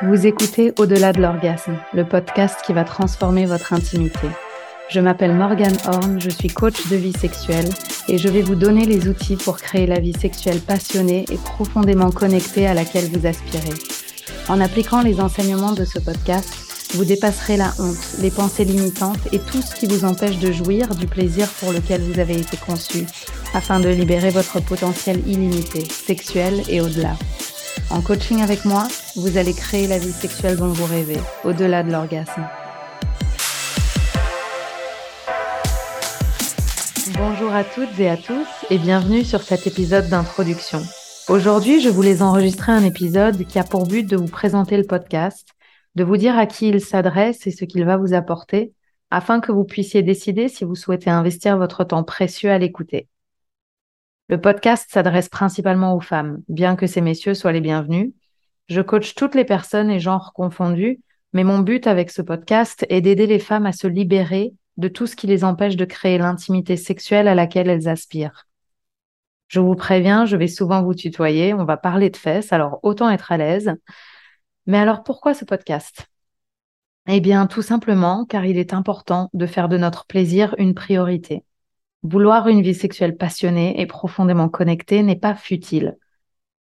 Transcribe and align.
Vous 0.00 0.28
écoutez 0.28 0.72
Au-delà 0.78 1.12
de 1.12 1.20
l'orgasme, 1.20 1.76
le 1.92 2.04
podcast 2.04 2.60
qui 2.64 2.72
va 2.72 2.84
transformer 2.84 3.46
votre 3.46 3.72
intimité. 3.72 4.28
Je 4.88 5.00
m'appelle 5.00 5.34
Morgane 5.34 5.76
Horn, 5.86 6.20
je 6.20 6.30
suis 6.30 6.46
coach 6.46 6.86
de 6.88 6.94
vie 6.94 7.12
sexuelle 7.12 7.68
et 8.06 8.16
je 8.16 8.28
vais 8.28 8.42
vous 8.42 8.54
donner 8.54 8.84
les 8.84 9.08
outils 9.08 9.34
pour 9.34 9.56
créer 9.56 9.88
la 9.88 9.98
vie 9.98 10.12
sexuelle 10.12 10.60
passionnée 10.60 11.24
et 11.32 11.36
profondément 11.36 12.12
connectée 12.12 12.68
à 12.68 12.74
laquelle 12.74 13.10
vous 13.10 13.26
aspirez. 13.26 13.74
En 14.48 14.60
appliquant 14.60 15.02
les 15.02 15.20
enseignements 15.20 15.72
de 15.72 15.84
ce 15.84 15.98
podcast, 15.98 16.48
vous 16.94 17.04
dépasserez 17.04 17.56
la 17.56 17.72
honte, 17.80 18.18
les 18.20 18.30
pensées 18.30 18.64
limitantes 18.64 19.26
et 19.32 19.40
tout 19.40 19.62
ce 19.62 19.74
qui 19.74 19.86
vous 19.86 20.04
empêche 20.04 20.38
de 20.38 20.52
jouir 20.52 20.94
du 20.94 21.08
plaisir 21.08 21.48
pour 21.58 21.72
lequel 21.72 22.02
vous 22.02 22.20
avez 22.20 22.38
été 22.38 22.56
conçu, 22.56 23.04
afin 23.52 23.80
de 23.80 23.88
libérer 23.88 24.30
votre 24.30 24.60
potentiel 24.60 25.20
illimité, 25.26 25.84
sexuel 25.84 26.62
et 26.68 26.80
au-delà. 26.80 27.16
En 27.90 28.02
coaching 28.02 28.42
avec 28.42 28.64
moi, 28.64 28.86
vous 29.16 29.38
allez 29.38 29.54
créer 29.54 29.86
la 29.86 29.98
vie 29.98 30.12
sexuelle 30.12 30.56
dont 30.56 30.68
vous 30.68 30.84
rêvez, 30.84 31.18
au-delà 31.44 31.82
de 31.82 31.90
l'orgasme. 31.90 32.46
Bonjour 37.16 37.52
à 37.52 37.64
toutes 37.64 37.98
et 37.98 38.08
à 38.08 38.16
tous 38.16 38.46
et 38.70 38.78
bienvenue 38.78 39.24
sur 39.24 39.42
cet 39.42 39.66
épisode 39.66 40.08
d'introduction. 40.08 40.80
Aujourd'hui, 41.28 41.80
je 41.80 41.88
voulais 41.88 42.22
enregistrer 42.22 42.72
un 42.72 42.84
épisode 42.84 43.44
qui 43.46 43.58
a 43.58 43.64
pour 43.64 43.86
but 43.86 44.08
de 44.08 44.16
vous 44.16 44.28
présenter 44.28 44.76
le 44.76 44.84
podcast, 44.84 45.48
de 45.94 46.04
vous 46.04 46.16
dire 46.16 46.38
à 46.38 46.46
qui 46.46 46.68
il 46.68 46.80
s'adresse 46.80 47.46
et 47.46 47.50
ce 47.50 47.64
qu'il 47.64 47.84
va 47.84 47.96
vous 47.96 48.14
apporter, 48.14 48.72
afin 49.10 49.40
que 49.40 49.52
vous 49.52 49.64
puissiez 49.64 50.02
décider 50.02 50.48
si 50.48 50.64
vous 50.64 50.74
souhaitez 50.74 51.10
investir 51.10 51.56
votre 51.56 51.84
temps 51.84 52.04
précieux 52.04 52.50
à 52.50 52.58
l'écouter. 52.58 53.08
Le 54.30 54.38
podcast 54.38 54.90
s'adresse 54.90 55.30
principalement 55.30 55.94
aux 55.96 56.00
femmes, 56.00 56.42
bien 56.48 56.76
que 56.76 56.86
ces 56.86 57.00
messieurs 57.00 57.32
soient 57.32 57.52
les 57.52 57.62
bienvenus. 57.62 58.12
Je 58.68 58.82
coach 58.82 59.14
toutes 59.14 59.34
les 59.34 59.46
personnes 59.46 59.90
et 59.90 60.00
genres 60.00 60.34
confondus, 60.34 61.00
mais 61.32 61.44
mon 61.44 61.60
but 61.60 61.86
avec 61.86 62.10
ce 62.10 62.20
podcast 62.20 62.84
est 62.90 63.00
d'aider 63.00 63.26
les 63.26 63.38
femmes 63.38 63.64
à 63.64 63.72
se 63.72 63.86
libérer 63.86 64.52
de 64.76 64.88
tout 64.88 65.06
ce 65.06 65.16
qui 65.16 65.26
les 65.26 65.44
empêche 65.44 65.76
de 65.76 65.86
créer 65.86 66.18
l'intimité 66.18 66.76
sexuelle 66.76 67.26
à 67.26 67.34
laquelle 67.34 67.70
elles 67.70 67.88
aspirent. 67.88 68.46
Je 69.46 69.60
vous 69.60 69.74
préviens, 69.74 70.26
je 70.26 70.36
vais 70.36 70.46
souvent 70.46 70.82
vous 70.82 70.94
tutoyer, 70.94 71.54
on 71.54 71.64
va 71.64 71.78
parler 71.78 72.10
de 72.10 72.16
fesses, 72.18 72.52
alors 72.52 72.80
autant 72.82 73.08
être 73.08 73.32
à 73.32 73.38
l'aise. 73.38 73.72
Mais 74.66 74.76
alors 74.76 75.04
pourquoi 75.04 75.32
ce 75.32 75.46
podcast? 75.46 76.06
Eh 77.06 77.20
bien 77.20 77.46
tout 77.46 77.62
simplement 77.62 78.26
car 78.26 78.44
il 78.44 78.58
est 78.58 78.74
important 78.74 79.30
de 79.32 79.46
faire 79.46 79.70
de 79.70 79.78
notre 79.78 80.04
plaisir 80.04 80.54
une 80.58 80.74
priorité. 80.74 81.44
Vouloir 82.02 82.48
une 82.48 82.62
vie 82.62 82.74
sexuelle 82.74 83.16
passionnée 83.16 83.80
et 83.80 83.86
profondément 83.86 84.48
connectée 84.48 85.02
n'est 85.02 85.16
pas 85.16 85.34
futile. 85.34 85.96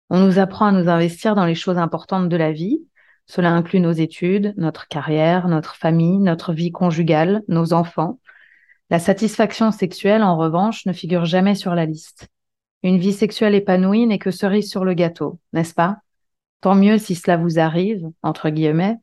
On 0.08 0.20
nous 0.20 0.38
apprend 0.38 0.66
à 0.66 0.72
nous 0.72 0.88
investir 0.88 1.34
dans 1.34 1.44
les 1.44 1.54
choses 1.54 1.78
importantes 1.78 2.28
de 2.28 2.36
la 2.36 2.52
vie, 2.52 2.80
cela 3.26 3.50
inclut 3.50 3.80
nos 3.80 3.92
études, 3.92 4.54
notre 4.56 4.86
carrière, 4.88 5.48
notre 5.48 5.74
famille, 5.74 6.18
notre 6.18 6.52
vie 6.52 6.70
conjugale, 6.70 7.42
nos 7.48 7.72
enfants. 7.72 8.20
La 8.88 9.00
satisfaction 9.00 9.72
sexuelle, 9.72 10.22
en 10.22 10.36
revanche, 10.36 10.86
ne 10.86 10.92
figure 10.92 11.24
jamais 11.24 11.56
sur 11.56 11.74
la 11.74 11.86
liste. 11.86 12.28
Une 12.84 12.98
vie 12.98 13.12
sexuelle 13.12 13.56
épanouie 13.56 14.06
n'est 14.06 14.20
que 14.20 14.30
cerise 14.30 14.70
sur 14.70 14.84
le 14.84 14.94
gâteau, 14.94 15.40
n'est-ce 15.52 15.74
pas? 15.74 15.98
Tant 16.60 16.76
mieux 16.76 16.98
si 16.98 17.16
cela 17.16 17.36
vous 17.36 17.58
arrive, 17.58 18.08
entre 18.22 18.48
guillemets, 18.48 18.96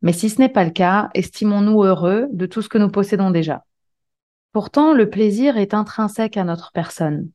mais 0.00 0.12
si 0.12 0.30
ce 0.30 0.40
n'est 0.40 0.48
pas 0.48 0.64
le 0.64 0.70
cas, 0.70 1.10
estimons-nous 1.14 1.82
heureux 1.82 2.26
de 2.32 2.46
tout 2.46 2.62
ce 2.62 2.68
que 2.68 2.78
nous 2.78 2.90
possédons 2.90 3.30
déjà. 3.30 3.64
Pourtant, 4.58 4.92
le 4.92 5.08
plaisir 5.08 5.56
est 5.56 5.72
intrinsèque 5.72 6.36
à 6.36 6.42
notre 6.42 6.72
personne. 6.72 7.30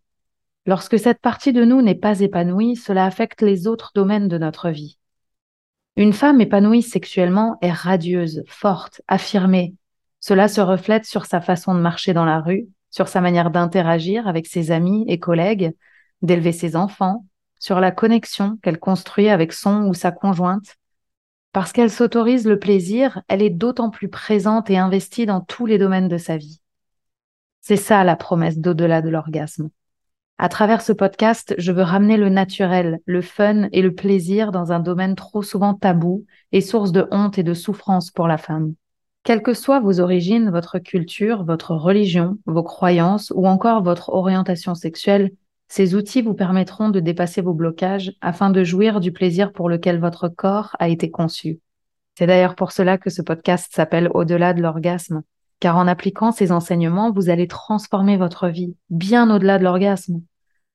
Lorsque 0.66 1.00
cette 1.00 1.22
partie 1.22 1.54
de 1.54 1.64
nous 1.64 1.82
n'est 1.82 1.96
pas 1.96 2.20
épanouie, 2.20 2.76
cela 2.76 3.06
affecte 3.06 3.42
les 3.42 3.66
autres 3.66 3.92
domaines 3.96 4.28
de 4.28 4.38
notre 4.38 4.70
vie. 4.70 5.00
Une 5.96 6.12
femme 6.12 6.42
épanouie 6.42 6.82
sexuellement 6.82 7.58
est 7.62 7.72
radieuse, 7.72 8.44
forte, 8.46 9.02
affirmée. 9.08 9.74
Cela 10.20 10.50
se 10.50 10.60
reflète 10.60 11.06
sur 11.06 11.26
sa 11.26 11.40
façon 11.40 11.74
de 11.74 11.80
marcher 11.80 12.12
dans 12.12 12.26
la 12.26 12.42
rue, 12.42 12.68
sur 12.90 13.08
sa 13.08 13.22
manière 13.22 13.52
d'interagir 13.52 14.28
avec 14.28 14.46
ses 14.46 14.72
amis 14.72 15.06
et 15.08 15.18
collègues, 15.18 15.72
d'élever 16.24 16.52
ses 16.52 16.76
enfants, 16.76 17.26
sur 17.58 17.80
la 17.80 17.92
connexion 17.92 18.58
qu'elle 18.62 18.80
construit 18.80 19.30
avec 19.30 19.54
son 19.54 19.84
ou 19.86 19.94
sa 19.94 20.12
conjointe. 20.12 20.76
Parce 21.54 21.72
qu'elle 21.72 21.90
s'autorise 21.90 22.46
le 22.46 22.60
plaisir, 22.60 23.22
elle 23.30 23.42
est 23.42 23.50
d'autant 23.50 23.92
plus 23.92 24.10
présente 24.10 24.70
et 24.70 24.78
investie 24.78 25.26
dans 25.26 25.40
tous 25.40 25.66
les 25.66 25.78
domaines 25.78 26.10
de 26.10 26.18
sa 26.18 26.36
vie. 26.36 26.60
C'est 27.66 27.78
ça 27.78 28.04
la 28.04 28.18
promesse 28.18 28.58
d'au-delà 28.58 29.02
de 29.02 29.08
l'orgasme. 29.08 29.70
À 30.38 30.50
travers 30.50 30.82
ce 30.82 30.92
podcast, 30.92 31.56
je 31.58 31.72
veux 31.72 31.82
ramener 31.82 32.18
le 32.18 32.28
naturel, 32.28 33.00
le 33.06 33.22
fun 33.22 33.70
et 33.72 33.82
le 33.82 33.96
plaisir 33.96 34.52
dans 34.52 34.74
un 34.74 34.82
domaine 34.82 35.16
trop 35.16 35.42
souvent 35.42 35.74
tabou 35.74 36.26
et 36.52 36.60
source 36.60 36.92
de 36.92 37.08
honte 37.10 37.38
et 37.40 37.44
de 37.44 37.54
souffrance 37.54 38.12
pour 38.12 38.28
la 38.28 38.38
femme. 38.38 38.74
Quelles 39.24 39.42
que 39.42 39.54
soient 39.54 39.80
vos 39.80 40.02
origines, 40.02 40.50
votre 40.50 40.78
culture, 40.78 41.46
votre 41.46 41.74
religion, 41.74 42.38
vos 42.46 42.64
croyances 42.64 43.32
ou 43.34 43.48
encore 43.48 43.82
votre 43.82 44.10
orientation 44.10 44.76
sexuelle, 44.76 45.32
ces 45.70 45.96
outils 45.96 46.22
vous 46.22 46.34
permettront 46.34 46.90
de 46.90 47.00
dépasser 47.00 47.42
vos 47.42 47.54
blocages 47.54 48.12
afin 48.20 48.50
de 48.50 48.66
jouir 48.66 49.00
du 49.00 49.14
plaisir 49.14 49.54
pour 49.54 49.70
lequel 49.70 50.02
votre 50.02 50.28
corps 50.28 50.76
a 50.80 50.90
été 50.90 51.10
conçu. 51.12 51.62
C'est 52.18 52.28
d'ailleurs 52.28 52.56
pour 52.56 52.74
cela 52.74 52.98
que 52.98 53.10
ce 53.10 53.22
podcast 53.22 53.72
s'appelle 53.74 54.10
Au-delà 54.14 54.54
de 54.54 54.62
l'orgasme, 54.62 55.24
car 55.64 55.78
en 55.78 55.88
appliquant 55.88 56.34
ces 56.34 56.52
enseignements, 56.52 57.14
vous 57.14 57.30
allez 57.30 57.48
transformer 57.48 58.18
votre 58.18 58.50
vie 58.50 58.76
bien 58.90 59.34
au-delà 59.34 59.60
de 59.60 59.64
l'orgasme. 59.64 60.22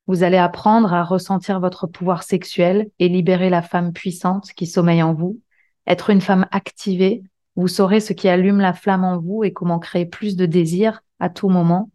Vous 0.06 0.22
allez 0.22 0.38
apprendre 0.38 0.94
à 0.94 1.04
ressentir 1.04 1.60
votre 1.60 1.86
pouvoir 1.86 2.22
sexuel 2.22 2.88
et 2.98 3.10
libérer 3.10 3.50
la 3.50 3.60
femme 3.60 3.92
puissante 3.92 4.50
qui 4.56 4.66
sommeille 4.66 5.02
en 5.02 5.12
vous. 5.12 5.42
Être 5.86 6.08
une 6.08 6.22
femme 6.22 6.46
activée, 6.52 7.22
vous 7.54 7.68
saurez 7.68 8.00
ce 8.00 8.14
qui 8.14 8.30
allume 8.30 8.60
la 8.60 8.72
flamme 8.72 9.04
en 9.04 9.18
vous 9.18 9.44
et 9.44 9.52
comment 9.52 9.78
créer 9.78 10.06
plus 10.06 10.36
de 10.36 10.46
désir 10.46 11.02
à 11.20 11.28
tout 11.28 11.50
moment. 11.50 11.90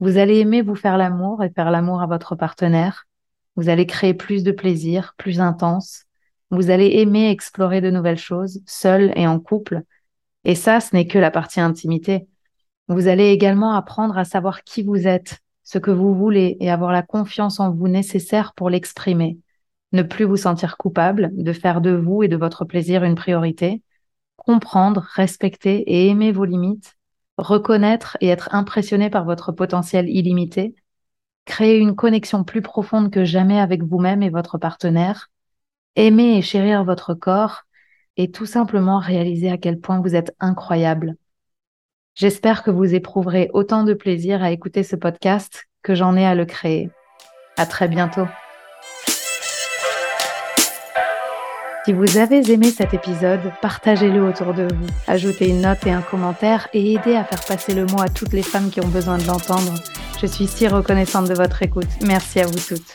Vous 0.00 0.18
allez 0.18 0.40
aimer 0.40 0.60
vous 0.60 0.74
faire 0.74 0.96
l'amour 0.98 1.44
et 1.44 1.50
faire 1.50 1.70
l'amour 1.70 2.02
à 2.02 2.08
votre 2.08 2.34
partenaire. 2.34 3.06
Vous 3.54 3.68
allez 3.68 3.86
créer 3.86 4.12
plus 4.12 4.42
de 4.42 4.50
plaisir, 4.50 5.14
plus 5.18 5.40
intense. 5.40 6.06
Vous 6.50 6.70
allez 6.70 6.96
aimer 6.96 7.30
explorer 7.30 7.80
de 7.80 7.92
nouvelles 7.92 8.18
choses, 8.18 8.60
seul 8.66 9.12
et 9.14 9.28
en 9.28 9.38
couple, 9.38 9.84
et 10.44 10.54
ça, 10.54 10.80
ce 10.80 10.94
n'est 10.94 11.06
que 11.06 11.18
la 11.18 11.30
partie 11.30 11.60
intimité. 11.60 12.28
Vous 12.88 13.08
allez 13.08 13.28
également 13.28 13.74
apprendre 13.74 14.18
à 14.18 14.24
savoir 14.24 14.62
qui 14.62 14.82
vous 14.82 15.06
êtes, 15.06 15.38
ce 15.62 15.78
que 15.78 15.90
vous 15.90 16.14
voulez 16.14 16.58
et 16.60 16.70
avoir 16.70 16.92
la 16.92 17.02
confiance 17.02 17.60
en 17.60 17.70
vous 17.70 17.88
nécessaire 17.88 18.52
pour 18.54 18.68
l'exprimer. 18.68 19.38
Ne 19.92 20.02
plus 20.02 20.24
vous 20.24 20.36
sentir 20.36 20.76
coupable 20.76 21.30
de 21.32 21.52
faire 21.52 21.80
de 21.80 21.92
vous 21.92 22.22
et 22.22 22.28
de 22.28 22.36
votre 22.36 22.64
plaisir 22.64 23.04
une 23.04 23.14
priorité. 23.14 23.82
Comprendre, 24.36 25.06
respecter 25.14 25.78
et 25.90 26.08
aimer 26.08 26.32
vos 26.32 26.44
limites. 26.44 26.96
Reconnaître 27.38 28.18
et 28.20 28.28
être 28.28 28.54
impressionné 28.54 29.08
par 29.08 29.24
votre 29.24 29.50
potentiel 29.50 30.08
illimité. 30.08 30.74
Créer 31.46 31.78
une 31.78 31.94
connexion 31.94 32.44
plus 32.44 32.60
profonde 32.62 33.10
que 33.10 33.24
jamais 33.24 33.58
avec 33.58 33.82
vous-même 33.82 34.22
et 34.22 34.30
votre 34.30 34.58
partenaire. 34.58 35.30
Aimer 35.96 36.36
et 36.36 36.42
chérir 36.42 36.84
votre 36.84 37.14
corps 37.14 37.62
et 38.16 38.30
tout 38.30 38.46
simplement 38.46 38.98
réaliser 38.98 39.50
à 39.50 39.58
quel 39.58 39.80
point 39.80 40.00
vous 40.00 40.14
êtes 40.14 40.34
incroyable. 40.40 41.16
J'espère 42.14 42.62
que 42.62 42.70
vous 42.70 42.94
éprouverez 42.94 43.50
autant 43.52 43.82
de 43.82 43.94
plaisir 43.94 44.42
à 44.42 44.52
écouter 44.52 44.82
ce 44.82 44.96
podcast 44.96 45.64
que 45.82 45.94
j'en 45.94 46.16
ai 46.16 46.24
à 46.24 46.34
le 46.34 46.44
créer. 46.44 46.90
À 47.56 47.66
très 47.66 47.88
bientôt. 47.88 48.26
Si 51.84 51.92
vous 51.92 52.16
avez 52.16 52.50
aimé 52.50 52.70
cet 52.70 52.94
épisode, 52.94 53.52
partagez-le 53.60 54.24
autour 54.24 54.54
de 54.54 54.62
vous, 54.62 54.86
ajoutez 55.06 55.50
une 55.50 55.60
note 55.60 55.86
et 55.86 55.90
un 55.90 56.00
commentaire 56.00 56.66
et 56.72 56.94
aidez 56.94 57.14
à 57.14 57.24
faire 57.24 57.44
passer 57.44 57.74
le 57.74 57.84
mot 57.84 58.00
à 58.00 58.08
toutes 58.08 58.32
les 58.32 58.42
femmes 58.42 58.70
qui 58.70 58.80
ont 58.80 58.88
besoin 58.88 59.18
de 59.18 59.26
l'entendre. 59.26 59.74
Je 60.18 60.26
suis 60.26 60.46
si 60.46 60.66
reconnaissante 60.66 61.28
de 61.28 61.34
votre 61.34 61.62
écoute. 61.62 61.90
Merci 62.06 62.40
à 62.40 62.46
vous 62.46 62.58
toutes. 62.58 62.94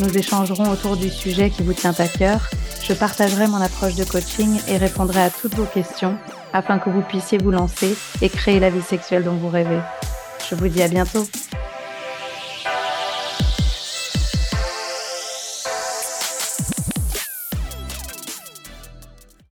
Nous 0.00 0.18
échangerons 0.18 0.70
autour 0.70 0.96
du 0.96 1.10
sujet 1.10 1.50
qui 1.50 1.62
vous 1.62 1.74
tient 1.74 1.94
à 1.98 2.08
cœur. 2.08 2.50
Je 2.82 2.94
partagerai 2.94 3.46
mon 3.46 3.60
approche 3.60 3.94
de 3.94 4.02
coaching 4.04 4.58
et 4.66 4.76
répondrai 4.76 5.22
à 5.22 5.30
toutes 5.30 5.54
vos 5.54 5.66
questions 5.66 6.18
afin 6.52 6.78
que 6.78 6.90
vous 6.90 7.02
puissiez 7.02 7.38
vous 7.38 7.50
lancer 7.50 7.96
et 8.22 8.28
créer 8.28 8.60
la 8.60 8.70
vie 8.70 8.82
sexuelle 8.82 9.24
dont 9.24 9.36
vous 9.36 9.50
rêvez. 9.50 9.80
Je 10.48 10.54
vous 10.54 10.68
dis 10.68 10.82
à 10.82 10.88
bientôt. 10.88 11.26